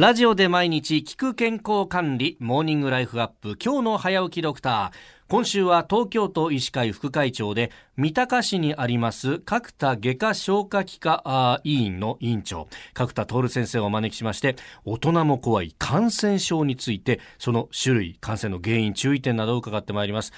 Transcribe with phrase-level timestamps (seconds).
[0.00, 5.28] ラジオで毎日聞く健康管理モーニングライフアップ今日の早起きドクター。
[5.28, 12.68] 今週は東京都医師会副会長で三鷹市にあります角田外科消化器科委員の委員長。
[12.94, 20.32] 角田徹先生をお招きしまして大人も怖い感染症についてその種類感染の原因注意点などを伺ってまいります。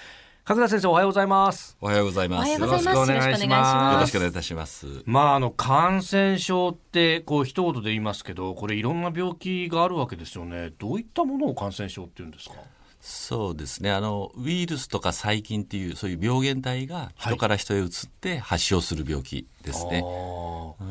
[0.45, 1.77] 角田先生おはようございます。
[1.80, 2.50] おはようございます。
[2.50, 3.95] よろしくお願いします。
[3.95, 4.86] よろしくお願いいたします。
[5.04, 10.73] まああの感染症ってこう一言で言いますけどこれいろんな病気があるわけですよね。
[10.80, 12.56] どういったものを感染症っていうんですか？
[13.00, 13.92] そうですね。
[13.92, 17.88] あのウイルスとか細菌っていうそういう病原体が人から人へ移っ
[18.20, 20.02] て発症する病気ですね。
[20.02, 20.41] は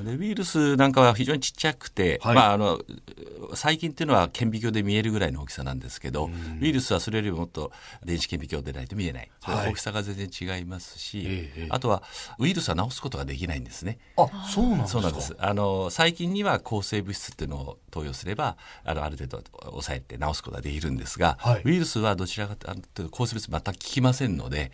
[0.01, 2.79] い、でウイルスなんかは非常にちっちゃくて、はい、まあ、あの
[3.53, 6.29] 細菌っていうのは顕微鏡で見えるぐらいの大きさなんですけど、
[6.61, 7.71] ウイルスはそれよりももっと
[8.03, 9.31] 電子顕微鏡でないと見えない。
[9.45, 12.03] 大きさが全然違いますし、はい、あとは
[12.39, 13.99] ウイルスは治すことができないんですね。
[14.17, 15.35] あそうなんですそうなんです。
[15.39, 24.71] あの細菌には抗生物質っていうのを投与すればあのある程度抑えて治すことができるんですが、ウイルスはどちらかというと抗生物質全く効きませんので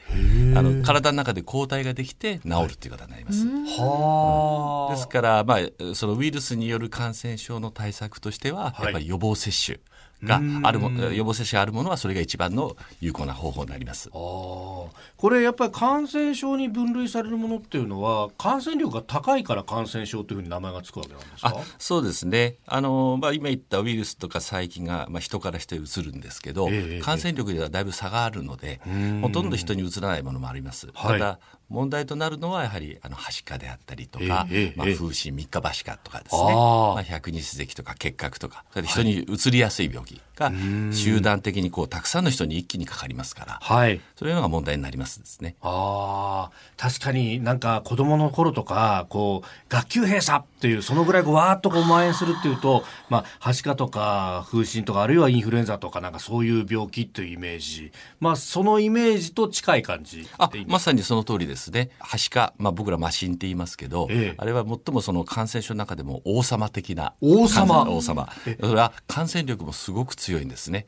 [0.56, 3.46] あの体の中で抗体ができて治るっていうことになります。
[3.48, 9.80] はあ、ですから、まあ、そのウイルスによる感染症の対策としては、やっぱり予防接種
[10.24, 14.10] があるも予防接種があるものはそれが一番の有効な方法になります。
[14.10, 14.90] こ
[15.30, 21.56] れやっぱり感染症に分類されるものっていうのは感染力が高いから感染症というふうに名前がつくわけなんですか？
[21.78, 22.56] そうですね。
[22.66, 30.88] あの、まあ、今言ったウイルスとか細菌が、まあ、人から人へ移るんですけど、えー、感染力ではだいぶ差があるので、えー、ほとんど人に移らないものもあります。
[30.94, 36.42] ただ問題となるのはやはりあのはしかであったりとか、えー、まあ、風疹三日橋かとかですね。
[36.44, 40.52] まあ、百日咳とか結核とかそれで人に移りやすい病気が
[40.92, 45.56] 集団的にこうたくさんの人に一気にかかりますから、はい、そういうのが問題になりますですね。
[45.62, 61.92] あ確かになんか子供の頃とかこう学級閉鎖っていうそのぐらいこうわーっとこう蔓延するっていうと、まあ、はしかとか風疹とかあるいはインフルエンザとかなんかそういう病気というイメージ、まあ、そのイメージと近い感じあまさにその通りですね。
[62.00, 67.88] はしか、まあ、僕らマシンって言いますけど、ええ、あれは最もその感染症の中でも王様的な王様。
[67.88, 68.28] 王様。
[68.60, 70.88] それは感染力もすごく強いんですね。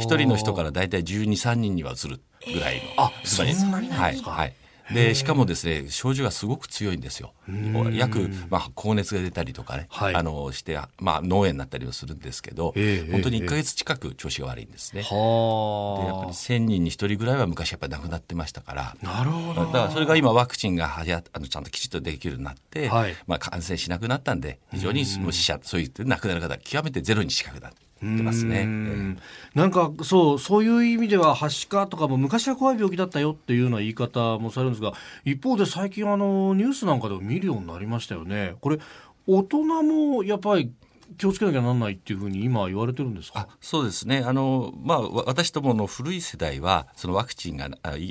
[0.00, 3.04] 一人の人から大体12、3人には移るぐらいの。
[3.04, 4.54] あ、そんなになんですか、はい、はい
[4.92, 7.32] でしかもですね症状がすごく強いんですよ。
[7.92, 12.74] 約、まあ、高熱が出たりとかね、はい、あのして、まあ、脳炎になったりはするんですけど、
[13.10, 15.02] 本当に1か月近く調子が悪いんですね。
[15.02, 18.96] でやっぱり1,000人に1人ぐらいは昔やっぱり亡くなってましたから。
[19.02, 19.66] なるほど。
[19.66, 27.87] だからそれが今ワクチンがはやあのちゃんときちっとできるようになって、はい、まあ、感染しなくなったんで非常にもう死者そういって亡くなる方極めてゼロに近くなって。
[27.98, 28.66] ってますね。
[29.54, 34.92] なんかそうそういう意味でははしかとかも昔は怖い病気だったよっていうような言い方もされるんですが
[35.24, 38.54] 一方で最近あのニュースなんかでも見るようになりましたよね。
[38.60, 38.78] これ
[39.26, 40.72] 大人もやっぱり
[41.16, 43.48] 気をつけなきゃならないっていうふうに今言われてるんですか？
[43.60, 44.22] そうですね。
[44.24, 47.70] あの、まあ、私どもの古い世代はそのワクチンが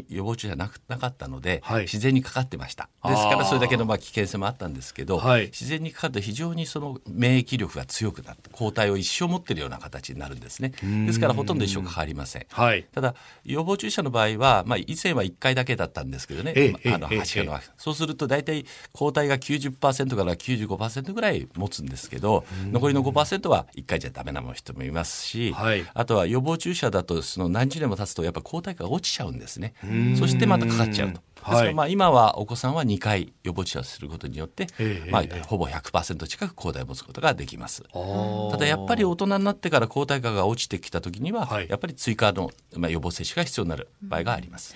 [0.09, 2.89] 予防中じゃなくなかったので、はい、自然にかかってました。
[3.05, 10.73] ですからそれだけのまあ危険性もあったんですけど、はい、自然にかかると非常にその免疫力が強くなって抗体を一生持っているような形になるんですね。
[11.05, 13.15] ですからほとんど一生かかりません、はい、ただ
[13.45, 29.73] 予防注射の場合は、まあ、以前は1回だけだったんですけどね、ええ、あの8の、そうすると大体抗体が90%から95%ぐらい持つんですけど残残りの5%は1回じゃダメな人もいますし、はい、あとは予防注射だとその何十年も経つとやっぱ抗体価が落ちちゃうんですね。
[30.17, 31.21] そしてまたかかっちゃうと。
[31.49, 34.67] ですからまあ今はお子さんは2回予防注射することによって、
[35.09, 37.83] まあ、ほぼ100%近く抗体を持つことができます。
[38.51, 44.75] ただやっぱり大人になってから抗体価が落ちてきた時には、はい、やっぱり追加の、まあ、予防接種が必要になる場合があります。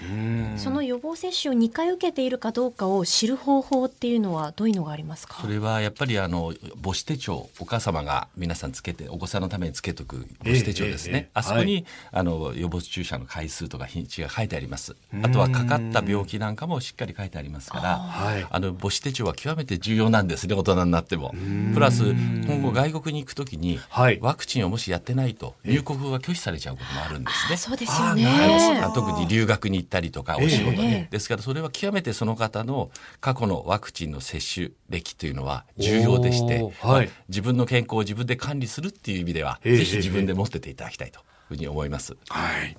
[0.57, 5.37] その予防接種を2回受けているかどうかを知る方法っていうのはどういうのがありますか？
[5.41, 14.95] それはやっぱりあの母子手帳お母様が皆さんつけてお子さんのためにつけとく母子手帳ですね、あそこに、はい、あの予防注射の回数とか日にちが書いてあります。
[15.23, 21.33] あとはかかった病気なんかもしっかり書いてありますからあ、あの母子手帳は極めて重要なんですね大人になっても。
[21.73, 27.57] プラス今後外国に行くときに、はい、ワクチンをもしやってないと入国が拒否されちゃうこともあるんですね。
[27.57, 32.91] そうですよね、特に留学に行ったりとかお仕事で、ですからそれは極めてその方の
[33.21, 42.15] 過去のワクチンの接種歴というのは重要でして、はい、自分の健康を自分で管理するっていう意味では、ぜひ自分で持ってていただきたいというふうに思います。
[42.29, 42.77] はい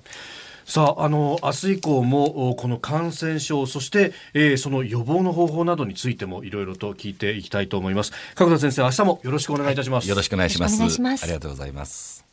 [0.65, 8.11] さあ、あの、明日以降も、この感染症、そして、えー、その予防の方法などについてもいろいろと聞いていきたいと思います。
[8.35, 10.09] 角田先生、明日もよろしくお願いいたします。
[10.09, 10.81] よろしくお願いします。
[10.81, 12.32] ありがとうございます。